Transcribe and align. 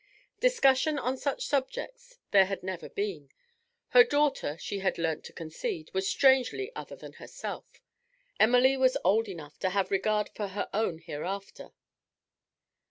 Discussion 0.39 0.97
on 0.97 1.15
such 1.15 1.45
subjects 1.45 2.17
there 2.31 2.45
had 2.45 2.63
never 2.63 2.89
been. 2.89 3.29
Her 3.89 4.03
daughter, 4.03 4.57
she 4.57 4.79
had 4.79 4.97
learnt 4.97 5.23
to 5.25 5.31
concede, 5.31 5.91
was 5.93 6.09
strangely 6.09 6.71
other 6.75 6.95
than 6.95 7.13
herself; 7.21 7.83
Emily 8.39 8.75
was 8.75 8.97
old 9.05 9.27
enough 9.29 9.59
to 9.59 9.69
have 9.69 9.91
regard 9.91 10.29
for 10.33 10.47
her 10.47 10.67
own 10.73 10.97
hereafter. 10.97 11.73